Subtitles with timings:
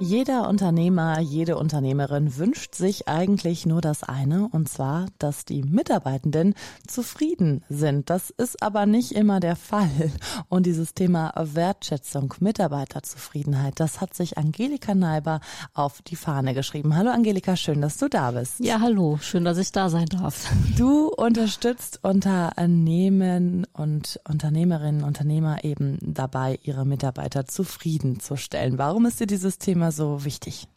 [0.00, 6.54] Jeder Unternehmer, jede Unternehmerin wünscht sich eigentlich nur das eine, und zwar, dass die Mitarbeitenden
[6.86, 8.08] zufrieden sind.
[8.08, 10.12] Das ist aber nicht immer der Fall.
[10.48, 15.40] Und dieses Thema Wertschätzung, Mitarbeiterzufriedenheit, das hat sich Angelika Neiber
[15.74, 16.94] auf die Fahne geschrieben.
[16.94, 18.60] Hallo Angelika, schön, dass du da bist.
[18.60, 20.48] Ja, hallo, schön, dass ich da sein darf.
[20.76, 28.78] Du unterstützt Unternehmen und Unternehmerinnen, Unternehmer eben dabei, ihre Mitarbeiter zufriedenzustellen.
[28.78, 30.68] Warum ist dir dieses Thema Thema so wichtig?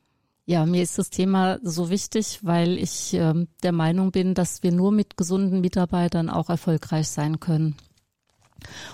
[0.46, 4.72] Ja, mir ist das Thema so wichtig, weil ich äh, der Meinung bin, dass wir
[4.72, 7.76] nur mit gesunden Mitarbeitern auch erfolgreich sein können.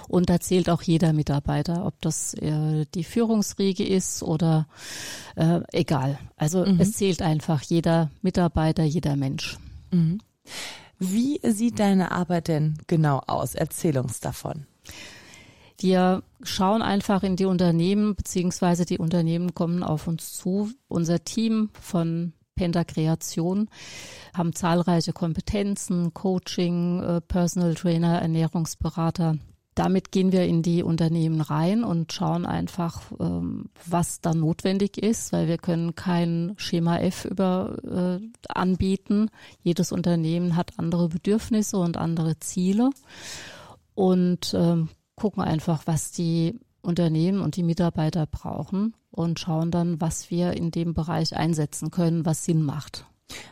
[0.07, 4.67] Und da zählt auch jeder Mitarbeiter, ob das äh, die Führungsriege ist oder
[5.35, 6.19] äh, egal.
[6.37, 6.79] Also mhm.
[6.79, 9.57] es zählt einfach jeder Mitarbeiter, jeder Mensch.
[9.91, 10.19] Mhm.
[10.99, 13.55] Wie sieht deine Arbeit denn genau aus?
[13.55, 14.65] Erzähl uns davon.
[15.79, 20.71] Wir schauen einfach in die Unternehmen, beziehungsweise die Unternehmen kommen auf uns zu.
[20.87, 23.69] Unser Team von Penta Kreation
[24.35, 29.37] haben zahlreiche Kompetenzen, Coaching, äh, Personal Trainer, Ernährungsberater.
[29.75, 35.31] Damit gehen wir in die Unternehmen rein und schauen einfach, ähm, was da notwendig ist,
[35.31, 37.77] weil wir können kein Schema F über
[38.19, 39.29] äh, anbieten.
[39.61, 42.89] Jedes Unternehmen hat andere Bedürfnisse und andere Ziele.
[43.93, 50.31] Und ähm, gucken einfach, was die Unternehmen und die Mitarbeiter brauchen und schauen dann, was
[50.31, 53.05] wir in dem Bereich einsetzen können, was Sinn macht.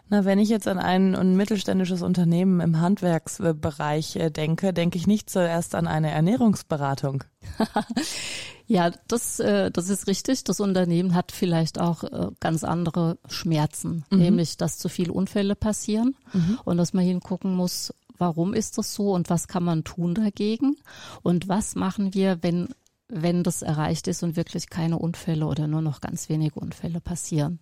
[0.08, 5.30] Na, wenn ich jetzt an ein, mittelständisches Unternehmen im Handwerksbereich äh, denke, denke ich nicht
[5.30, 7.26] zuerst an eine Ernährungsberatung.
[8.68, 10.46] ja, das, äh, das ist richtig.
[10.46, 14.20] Das Unternehmen hat vielleicht auch äh, ganz andere Schmerzen, mhm.
[14.20, 16.60] nämlich dass zu viele Unfälle passieren mhm.
[16.64, 20.78] und dass man hingucken muss, warum ist das so und was kann man tun dagegen
[21.22, 22.70] und was machen wir, wenn
[23.08, 27.60] wenn das erreicht ist und wirklich keine Unfälle oder nur noch ganz wenige Unfälle passieren.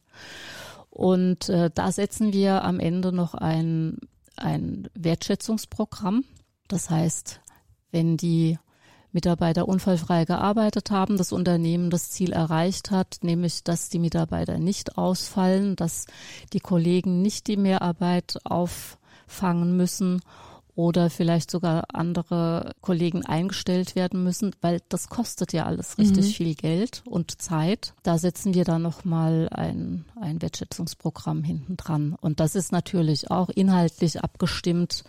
[0.89, 3.97] Und äh, da setzen wir am Ende noch ein,
[4.37, 6.23] ein Wertschätzungsprogramm.
[6.67, 7.41] Das heißt,
[7.91, 8.57] wenn die
[9.11, 14.97] Mitarbeiter unfallfrei gearbeitet haben, das Unternehmen das Ziel erreicht hat, nämlich dass die Mitarbeiter nicht
[14.97, 16.07] ausfallen, dass
[16.51, 18.97] die Kollegen nicht die Mehrarbeit auf
[19.27, 20.21] fangen müssen
[20.75, 26.31] oder vielleicht sogar andere Kollegen eingestellt werden müssen, weil das kostet ja alles richtig mhm.
[26.31, 27.93] viel Geld und Zeit.
[28.01, 32.15] Da setzen wir dann nochmal ein, ein Wertschätzungsprogramm hinten dran.
[32.19, 35.03] Und das ist natürlich auch inhaltlich abgestimmt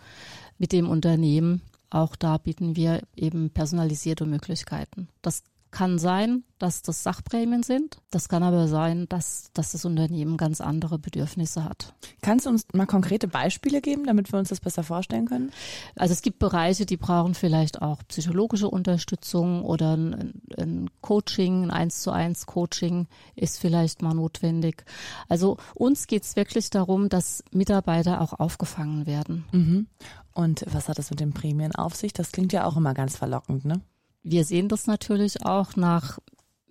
[0.59, 1.61] mit dem Unternehmen.
[1.89, 5.07] Auch da bieten wir eben personalisierte Möglichkeiten.
[5.21, 5.43] Das
[5.75, 7.97] kann sein, dass das Sachprämien sind.
[8.09, 11.93] Das kann aber sein, dass, dass das Unternehmen ganz andere Bedürfnisse hat.
[12.21, 15.51] Kannst du uns mal konkrete Beispiele geben, damit wir uns das besser vorstellen können?
[15.97, 21.71] Also es gibt Bereiche, die brauchen vielleicht auch psychologische Unterstützung oder ein, ein Coaching, ein
[21.71, 24.85] eins zu eins Coaching ist vielleicht mal notwendig.
[25.27, 29.43] Also uns geht es wirklich darum, dass Mitarbeiter auch aufgefangen werden.
[29.51, 29.87] Mhm.
[30.33, 32.13] Und was hat das mit den Prämien auf sich?
[32.13, 33.81] Das klingt ja auch immer ganz verlockend, ne?
[34.25, 36.17] Wir sehen das natürlich auch nach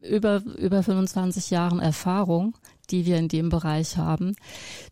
[0.03, 2.57] über, über 25 Jahren Erfahrung,
[2.91, 4.37] die wir in dem Bereich haben,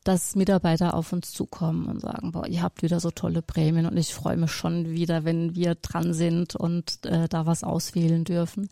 [0.05, 3.97] dass Mitarbeiter auf uns zukommen und sagen, boah, ihr habt wieder so tolle Prämien und
[3.97, 8.69] ich freue mich schon wieder, wenn wir dran sind und äh, da was auswählen dürfen.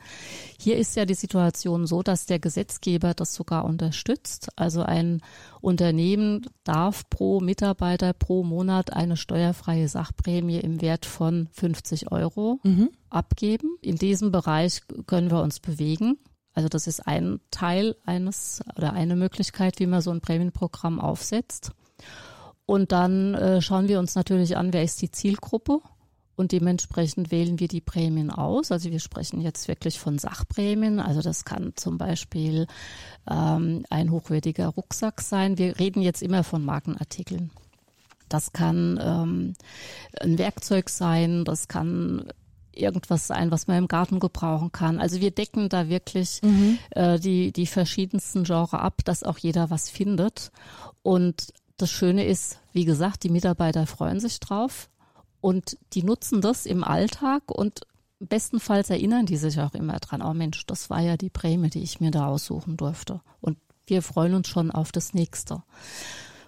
[0.58, 4.48] Hier ist ja die Situation so, dass der Gesetzgeber das sogar unterstützt.
[4.56, 5.22] Also ein
[5.60, 12.91] Unternehmen darf pro Mitarbeiter pro Monat eine steuerfreie Sachprämie im Wert von 50 Euro mhm.
[13.08, 13.76] abgeben.
[13.82, 16.19] In diesem Bereich können wir uns bewegen.
[16.60, 21.72] Also das ist ein Teil eines oder eine Möglichkeit, wie man so ein Prämienprogramm aufsetzt.
[22.66, 25.81] Und dann äh, schauen wir uns natürlich an, wer ist die Zielgruppe
[26.37, 28.70] und dementsprechend wählen wir die Prämien aus.
[28.70, 31.00] Also wir sprechen jetzt wirklich von Sachprämien.
[31.00, 32.67] Also das kann zum Beispiel
[33.26, 35.56] ähm, ein hochwertiger Rucksack sein.
[35.56, 37.50] Wir reden jetzt immer von Markenartikeln.
[38.29, 39.55] Das kann ähm,
[40.20, 42.31] ein Werkzeug sein, das kann
[42.81, 45.00] irgendwas sein, was man im Garten gebrauchen kann.
[45.00, 46.79] Also wir decken da wirklich mhm.
[46.91, 50.50] äh, die, die verschiedensten Genre ab, dass auch jeder was findet.
[51.03, 54.91] Und das Schöne ist, wie gesagt, die Mitarbeiter freuen sich drauf
[55.41, 57.81] und die nutzen das im Alltag und
[58.21, 61.82] bestenfalls erinnern die sich auch immer dran, oh Mensch, das war ja die Prämie, die
[61.82, 63.21] ich mir da aussuchen durfte.
[63.41, 63.56] Und
[63.87, 65.62] wir freuen uns schon auf das nächste.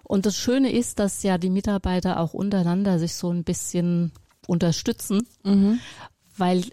[0.05, 4.13] Und das Schöne ist, dass ja die Mitarbeiter auch untereinander sich so ein bisschen
[4.47, 5.81] unterstützen, mhm.
[6.37, 6.65] Weil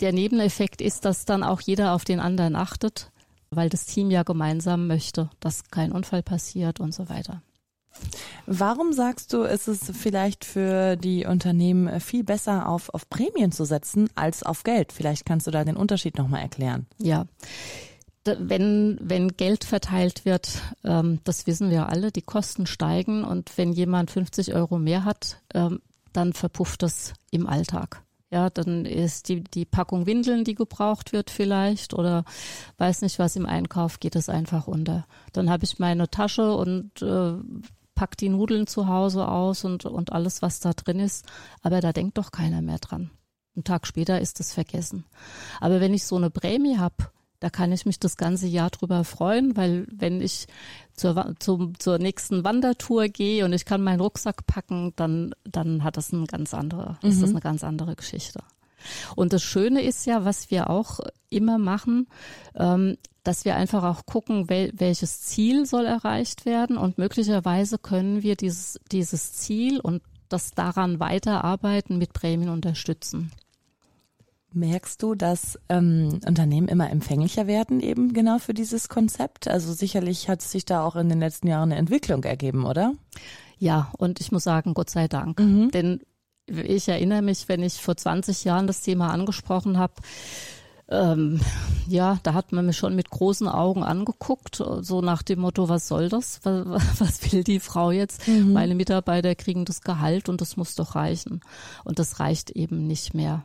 [0.00, 3.10] der Nebeneffekt ist, dass dann auch jeder auf den anderen achtet,
[3.50, 7.42] weil das Team ja gemeinsam möchte, dass kein Unfall passiert und so weiter.
[8.46, 13.64] Warum sagst du, ist es vielleicht für die Unternehmen viel besser auf, auf Prämien zu
[13.64, 14.92] setzen als auf Geld?
[14.92, 16.86] Vielleicht kannst du da den Unterschied nochmal erklären.
[16.98, 17.26] Ja.
[18.24, 23.72] Wenn, wenn Geld verteilt wird, ähm, das wissen wir alle, die Kosten steigen und wenn
[23.72, 25.80] jemand 50 Euro mehr hat, ähm,
[26.12, 28.02] dann verpufft das im Alltag.
[28.32, 32.24] Ja, dann ist die, die Packung Windeln, die gebraucht wird vielleicht oder
[32.78, 35.06] weiß nicht was im Einkauf, geht es einfach unter.
[35.34, 37.34] Dann habe ich meine Tasche und äh,
[37.94, 41.26] pack die Nudeln zu Hause aus und, und alles, was da drin ist.
[41.60, 43.10] Aber da denkt doch keiner mehr dran.
[43.54, 45.04] Einen Tag später ist es vergessen.
[45.60, 47.10] Aber wenn ich so eine Prämie habe,
[47.42, 50.46] da kann ich mich das ganze Jahr drüber freuen, weil wenn ich
[50.94, 55.96] zur, zum, zur nächsten Wandertour gehe und ich kann meinen Rucksack packen, dann, dann hat
[55.96, 57.08] das eine ganz andere, mhm.
[57.08, 57.36] ist das mhm.
[57.36, 58.44] eine ganz andere Geschichte.
[59.16, 61.00] Und das Schöne ist ja, was wir auch
[61.30, 62.06] immer machen,
[62.54, 68.22] ähm, dass wir einfach auch gucken, wel, welches Ziel soll erreicht werden und möglicherweise können
[68.22, 73.32] wir dieses, dieses Ziel und das daran weiterarbeiten mit Prämien unterstützen.
[74.54, 79.48] Merkst du, dass ähm, Unternehmen immer empfänglicher werden eben genau für dieses Konzept?
[79.48, 82.92] Also sicherlich hat sich da auch in den letzten Jahren eine Entwicklung ergeben, oder?
[83.58, 85.38] Ja, und ich muss sagen, Gott sei Dank.
[85.38, 85.70] Mhm.
[85.70, 86.00] Denn
[86.46, 89.94] ich erinnere mich, wenn ich vor 20 Jahren das Thema angesprochen habe,
[90.88, 91.40] ähm,
[91.88, 95.88] ja, da hat man mich schon mit großen Augen angeguckt, so nach dem Motto, was
[95.88, 96.40] soll das?
[96.42, 98.28] Was, was will die Frau jetzt?
[98.28, 98.52] Mhm.
[98.52, 101.40] Meine Mitarbeiter kriegen das Gehalt und das muss doch reichen.
[101.84, 103.44] Und das reicht eben nicht mehr.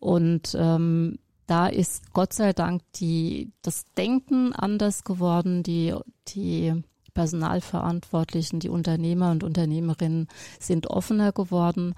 [0.00, 5.94] Und ähm, da ist Gott sei Dank die, das Denken anders geworden, die,
[6.28, 6.82] die
[7.12, 11.94] Personalverantwortlichen, die Unternehmer und Unternehmerinnen sind offener geworden.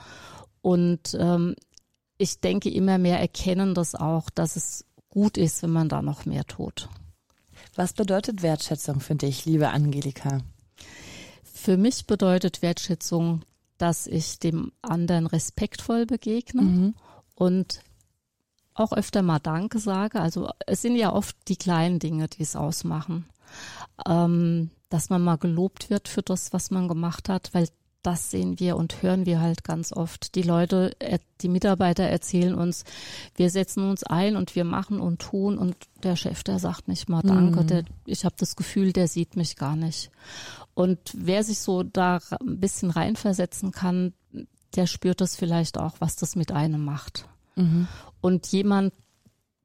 [0.62, 1.54] Und ähm,
[2.18, 6.24] ich denke, immer mehr erkennen das auch, dass es gut ist, wenn man da noch
[6.24, 6.88] mehr tut.
[7.74, 10.40] Was bedeutet Wertschätzung für dich, liebe Angelika?
[11.42, 13.42] Für mich bedeutet Wertschätzung,
[13.78, 16.94] dass ich dem anderen respektvoll begegne mhm.
[17.34, 17.82] und
[18.74, 20.20] auch öfter mal Danke sage.
[20.20, 23.26] Also es sind ja oft die kleinen Dinge, die es ausmachen.
[24.06, 27.68] Ähm, dass man mal gelobt wird für das, was man gemacht hat, weil
[28.02, 30.34] das sehen wir und hören wir halt ganz oft.
[30.34, 30.94] Die Leute,
[31.40, 32.84] die Mitarbeiter erzählen uns,
[33.36, 37.08] wir setzen uns ein und wir machen und tun und der Chef, der sagt nicht
[37.08, 37.62] mal Danke.
[37.62, 37.66] Mhm.
[37.68, 40.10] Der, ich habe das Gefühl, der sieht mich gar nicht.
[40.74, 44.14] Und wer sich so da ein bisschen reinversetzen kann,
[44.74, 47.28] der spürt das vielleicht auch, was das mit einem macht.
[47.56, 47.88] Mhm.
[48.20, 48.92] Und jemand,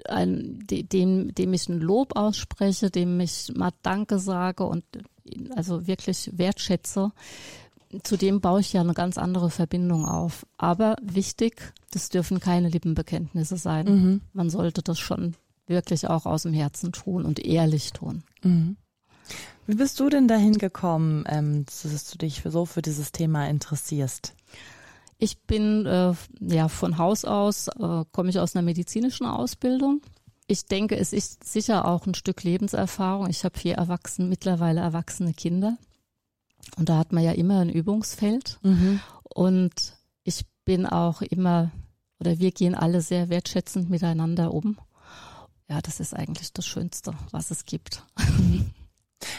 [0.07, 4.83] ein, dem, dem ich ein Lob ausspreche, dem ich mal Danke sage und
[5.55, 7.11] also wirklich wertschätze,
[8.03, 10.45] zu dem baue ich ja eine ganz andere Verbindung auf.
[10.57, 13.85] Aber wichtig, das dürfen keine Lippenbekenntnisse sein.
[13.85, 14.21] Mhm.
[14.33, 15.35] Man sollte das schon
[15.67, 18.23] wirklich auch aus dem Herzen tun und ehrlich tun.
[18.43, 18.77] Mhm.
[19.65, 24.33] Wie bist du denn dahin gekommen, ähm, dass du dich so für dieses Thema interessierst?
[25.19, 30.01] Ich bin äh, ja von Haus aus, äh, komme ich aus einer medizinischen Ausbildung.
[30.47, 33.29] Ich denke, es ist sicher auch ein Stück Lebenserfahrung.
[33.29, 35.77] Ich habe vier erwachsene, mittlerweile erwachsene Kinder.
[36.77, 38.59] Und da hat man ja immer ein Übungsfeld.
[38.61, 38.99] Mhm.
[39.23, 41.71] Und ich bin auch immer,
[42.19, 44.77] oder wir gehen alle sehr wertschätzend miteinander um.
[45.69, 48.03] Ja, das ist eigentlich das Schönste, was es gibt.
[48.17, 48.71] Mhm.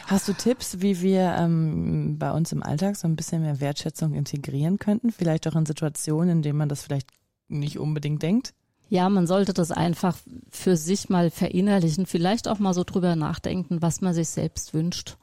[0.06, 4.14] Hast du Tipps, wie wir ähm, bei uns im Alltag so ein bisschen mehr Wertschätzung
[4.14, 5.12] integrieren könnten?
[5.12, 7.08] Vielleicht auch in Situationen, in denen man das vielleicht
[7.48, 8.54] nicht unbedingt denkt?
[8.88, 10.16] Ja, man sollte das einfach
[10.50, 15.18] für sich mal verinnerlichen, vielleicht auch mal so drüber nachdenken, was man sich selbst wünscht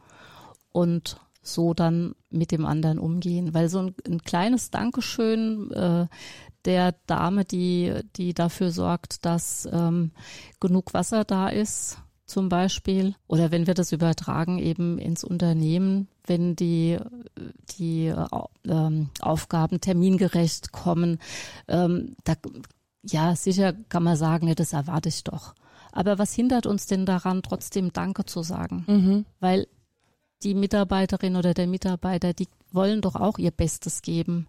[0.72, 3.54] und so dann mit dem anderen umgehen.
[3.54, 6.08] Weil so ein, ein kleines Dankeschön äh,
[6.66, 10.12] der Dame, die, die dafür sorgt, dass ähm,
[10.60, 13.16] genug Wasser da ist, zum Beispiel.
[13.28, 16.98] Oder wenn wir das übertragen eben ins Unternehmen, wenn die,
[17.78, 18.14] die
[18.68, 21.20] ähm, Aufgaben termingerecht kommen,
[21.68, 22.34] ähm, da,
[23.04, 25.54] ja, sicher kann man sagen, ja, das erwarte ich doch.
[25.92, 28.84] Aber was hindert uns denn daran, trotzdem Danke zu sagen?
[28.88, 29.26] Mhm.
[29.40, 29.68] Weil
[30.44, 34.48] die Mitarbeiterin oder der Mitarbeiter, die wollen doch auch ihr Bestes geben.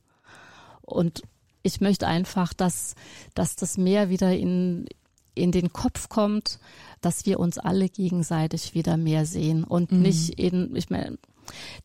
[0.82, 1.22] Und
[1.62, 2.94] ich möchte einfach, dass,
[3.34, 4.86] dass das mehr wieder in,
[5.34, 6.58] in den Kopf kommt,
[7.00, 10.02] dass wir uns alle gegenseitig wieder mehr sehen und mhm.
[10.02, 11.18] nicht in, ich meine,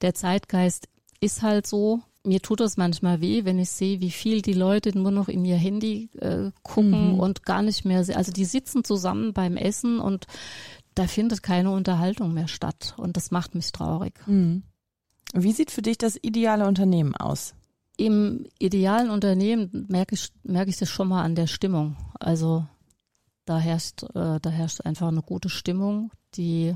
[0.02, 0.88] der Zeitgeist
[1.20, 2.02] ist halt so.
[2.24, 5.44] Mir tut es manchmal weh, wenn ich sehe, wie viel die Leute nur noch in
[5.44, 7.20] ihr Handy äh, gucken mhm.
[7.20, 10.28] und gar nicht mehr, also die sitzen zusammen beim Essen und
[10.94, 14.14] da findet keine Unterhaltung mehr statt und das macht mich traurig.
[14.28, 14.64] Mhm.
[15.34, 17.56] Wie sieht für dich das ideale Unternehmen aus?
[17.98, 21.96] Im idealen Unternehmen merke ich, merke ich das schon mal an der Stimmung.
[22.20, 22.66] Also
[23.52, 26.12] da herrscht, äh, da herrscht einfach eine gute Stimmung.
[26.36, 26.74] Die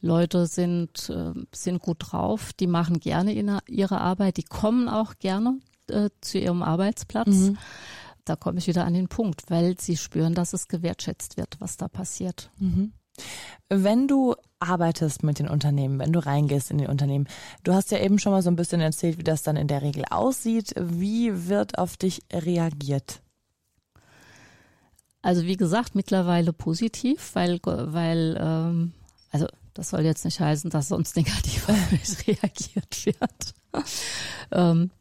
[0.00, 5.58] Leute sind, äh, sind gut drauf, die machen gerne ihre Arbeit, die kommen auch gerne
[5.90, 7.28] äh, zu ihrem Arbeitsplatz.
[7.28, 7.58] Mhm.
[8.24, 11.76] Da komme ich wieder an den Punkt, weil sie spüren, dass es gewertschätzt wird, was
[11.76, 12.50] da passiert.
[12.58, 12.92] Mhm.
[13.68, 17.28] Wenn du arbeitest mit den Unternehmen, wenn du reingehst in die Unternehmen,
[17.62, 19.82] du hast ja eben schon mal so ein bisschen erzählt, wie das dann in der
[19.82, 20.72] Regel aussieht.
[20.78, 23.20] Wie wird auf dich reagiert?
[25.26, 28.92] Also wie gesagt, mittlerweile positiv, weil, weil ähm,
[29.32, 31.66] also das soll jetzt nicht heißen, dass sonst negativ
[32.28, 33.54] reagiert wird.
[34.52, 34.92] ähm,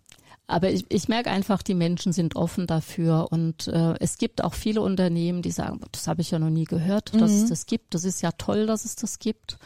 [0.48, 4.56] aber ich, ich merke einfach, die Menschen sind offen dafür und äh, es gibt auch
[4.56, 7.44] viele Unternehmen, die sagen, das habe ich ja noch nie gehört, dass mhm.
[7.44, 7.94] es das gibt.
[7.94, 9.60] Das ist ja toll, dass es das gibt.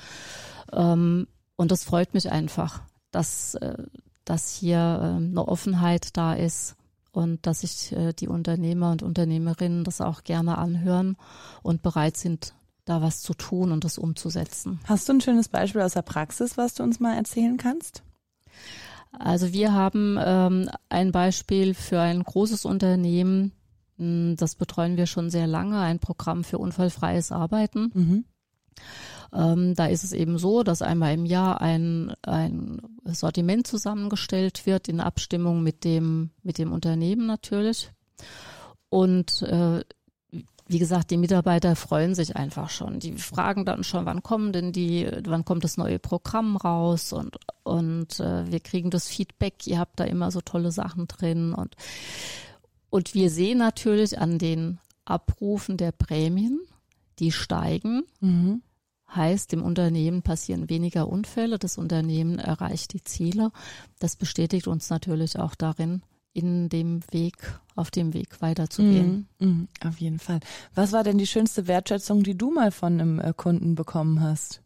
[0.73, 3.81] Ähm, und das freut mich einfach, dass, äh,
[4.25, 6.75] dass hier äh, eine Offenheit da ist
[7.11, 11.17] und dass sich äh, die Unternehmer und Unternehmerinnen das auch gerne anhören
[11.63, 12.53] und bereit sind,
[12.85, 14.79] da was zu tun und das umzusetzen.
[14.85, 18.03] Hast du ein schönes Beispiel aus der Praxis, was du uns mal erzählen kannst?
[19.11, 23.53] Also wir haben ähm, ein Beispiel für ein großes Unternehmen,
[23.97, 27.91] hm, das betreuen wir schon sehr lange, ein Programm für unfallfreies Arbeiten.
[27.93, 28.25] Mhm.
[29.33, 34.87] Ähm, da ist es eben so, dass einmal im Jahr ein, ein Sortiment zusammengestellt wird
[34.87, 37.91] in Abstimmung mit dem, mit dem Unternehmen natürlich.
[38.89, 39.83] Und äh,
[40.69, 42.99] wie gesagt, die Mitarbeiter freuen sich einfach schon.
[42.99, 47.37] Die fragen dann schon, wann kommen denn die, wann kommt das neue Programm raus und
[47.63, 49.65] und äh, wir kriegen das Feedback.
[49.65, 51.75] Ihr habt da immer so tolle Sachen drin und
[52.91, 56.59] und wir sehen natürlich an den Abrufen der Prämien,
[57.19, 58.03] die steigen.
[58.19, 58.61] Mhm.
[59.13, 63.51] Heißt, im Unternehmen passieren weniger Unfälle, das Unternehmen erreicht die Ziele.
[63.97, 67.35] Das bestätigt uns natürlich auch darin, in dem Weg,
[67.75, 69.27] auf dem Weg weiterzugehen.
[69.39, 70.39] Mm, mm, auf jeden Fall.
[70.75, 74.61] Was war denn die schönste Wertschätzung, die du mal von einem äh, Kunden bekommen hast?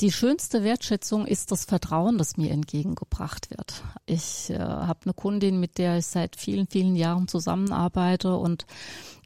[0.00, 3.84] Die schönste Wertschätzung ist das Vertrauen, das mir entgegengebracht wird.
[4.06, 8.66] Ich äh, habe eine Kundin, mit der ich seit vielen, vielen Jahren zusammenarbeite und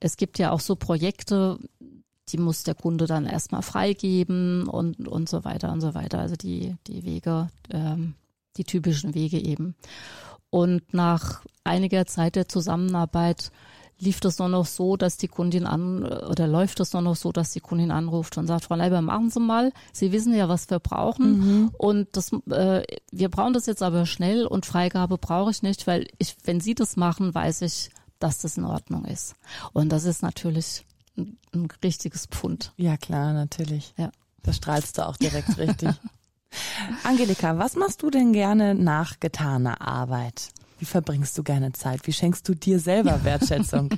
[0.00, 1.58] es gibt ja auch so Projekte,
[2.32, 6.20] die muss der Kunde dann erstmal freigeben und, und so weiter und so weiter.
[6.20, 8.14] Also die, die Wege, ähm,
[8.56, 9.75] die typischen Wege eben.
[10.50, 13.50] Und nach einiger Zeit der Zusammenarbeit
[14.00, 17.32] lief das nur noch so, dass die Kundin an oder läuft das nur noch so,
[17.32, 19.73] dass die Kundin anruft und sagt, Frau Leiber, machen Sie mal.
[19.92, 21.70] Sie wissen ja, was wir brauchen mhm.
[21.76, 26.06] und das, äh, wir brauchen das jetzt aber schnell und Freigabe brauche ich nicht, weil
[26.18, 29.35] ich, wenn Sie das machen, weiß ich, dass das in Ordnung ist.
[29.73, 30.85] Und das ist natürlich
[31.18, 32.72] ein, ein richtiges Pfund.
[32.76, 33.92] Ja klar, natürlich.
[33.96, 34.10] Ja.
[34.42, 35.90] Da strahlst du auch direkt richtig.
[37.04, 40.48] Angelika, was machst du denn gerne nach getaner Arbeit?
[40.78, 42.06] Wie verbringst du gerne Zeit?
[42.06, 43.90] Wie schenkst du dir selber Wertschätzung?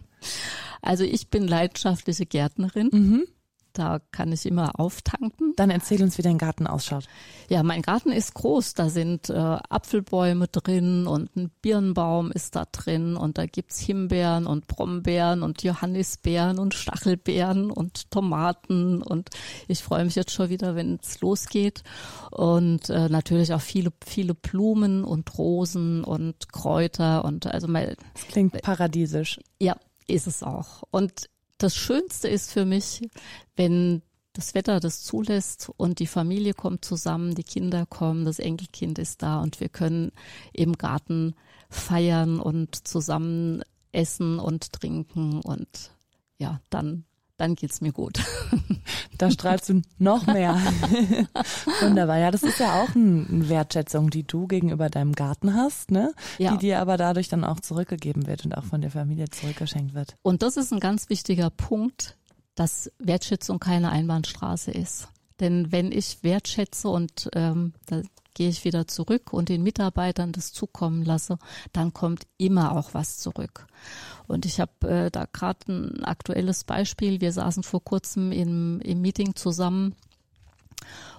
[0.83, 2.89] Also ich bin leidenschaftliche Gärtnerin.
[2.93, 3.25] Mhm.
[3.73, 5.55] Da kann ich immer auftanken.
[5.57, 7.05] Dann erzähl uns, wie dein Garten ausschaut.
[7.49, 8.75] Ja, mein Garten ist groß.
[8.75, 14.47] Da sind äh, Apfelbäume drin und ein Birnbaum ist da drin und da gibt's Himbeeren
[14.47, 19.31] und Brombeeren und Johannisbeeren und Stachelbeeren und Tomaten und
[19.69, 21.83] ich freue mich jetzt schon wieder, wenn es losgeht.
[22.31, 27.97] Und äh, natürlich auch viele, viele Blumen und Rosen und Kräuter und also mal.
[28.15, 29.41] Das klingt paradiesisch.
[29.61, 30.83] Ja, ist es auch.
[30.91, 31.30] Und
[31.63, 33.09] das Schönste ist für mich,
[33.57, 34.03] wenn
[34.33, 39.23] das Wetter das zulässt und die Familie kommt zusammen, die Kinder kommen, das Enkelkind ist
[39.23, 40.13] da und wir können
[40.53, 41.35] im Garten
[41.69, 43.63] feiern und zusammen
[43.93, 45.93] essen und trinken und
[46.39, 47.05] ja, dann
[47.41, 48.21] dann geht's mir gut.
[49.19, 50.55] Da strahlst du noch mehr.
[51.83, 52.19] Wunderbar.
[52.19, 56.15] Ja, das ist ja auch eine Wertschätzung, die du gegenüber deinem Garten hast, ne?
[56.39, 56.53] Ja.
[56.53, 60.17] Die dir aber dadurch dann auch zurückgegeben wird und auch von der Familie zurückgeschenkt wird.
[60.23, 62.17] Und das ist ein ganz wichtiger Punkt,
[62.55, 65.09] dass Wertschätzung keine Einbahnstraße ist.
[65.39, 68.01] Denn wenn ich wertschätze und ähm, da
[68.35, 71.39] gehe ich wieder zurück und den Mitarbeitern das zukommen lasse,
[71.73, 73.67] dann kommt immer auch was zurück.
[74.27, 77.21] Und ich habe äh, da gerade ein aktuelles Beispiel.
[77.21, 79.95] Wir saßen vor kurzem im, im Meeting zusammen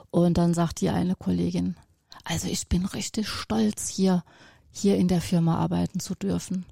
[0.09, 1.75] und dann sagt die eine Kollegin,
[2.23, 4.23] also ich bin richtig stolz hier,
[4.71, 6.65] hier in der Firma arbeiten zu dürfen.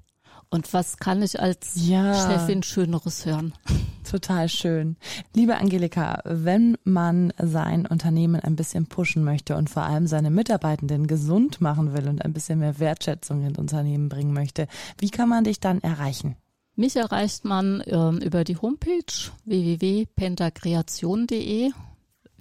[0.52, 2.12] Und was kann ich als ja.
[2.12, 3.54] Chefin Schöneres hören?
[4.10, 4.96] Total schön.
[5.32, 11.06] Liebe Angelika, wenn man sein Unternehmen ein bisschen pushen möchte und vor allem seine Mitarbeitenden
[11.06, 14.66] gesund machen will und ein bisschen mehr Wertschätzung ins Unternehmen bringen möchte,
[14.98, 16.34] wie kann man dich dann erreichen?
[16.74, 19.04] Mich erreicht man ähm, über die Homepage
[19.44, 21.70] www.pentakreation.de.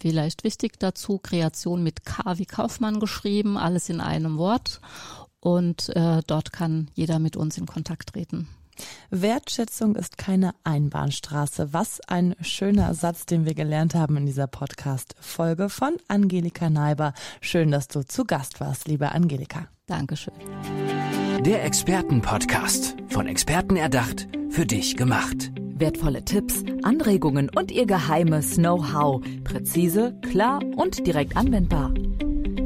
[0.01, 4.81] Vielleicht wichtig dazu, Kreation mit K wie Kaufmann geschrieben, alles in einem Wort.
[5.39, 8.47] Und äh, dort kann jeder mit uns in Kontakt treten.
[9.09, 11.73] Wertschätzung ist keine Einbahnstraße.
[11.73, 17.13] Was ein schöner Satz, den wir gelernt haben in dieser Podcast-Folge von Angelika Neiber.
[17.41, 19.67] Schön, dass du zu Gast warst, liebe Angelika.
[19.85, 20.33] Dankeschön.
[21.41, 22.95] Der Expertenpodcast.
[23.09, 25.51] Von Experten erdacht, für dich gemacht.
[25.57, 29.21] Wertvolle Tipps, Anregungen und ihr geheimes Know-how.
[29.45, 31.93] Präzise, klar und direkt anwendbar.